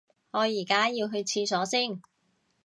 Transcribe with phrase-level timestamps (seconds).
[0.31, 2.01] 我而家要去廁所先